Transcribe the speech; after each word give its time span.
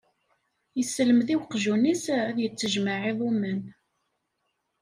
Yesselmed 0.77 1.29
i 1.33 1.35
uqjun-is 1.41 2.03
ad 2.29 2.37
yettajmaɛ 2.41 3.01
iḍumman. 3.11 3.61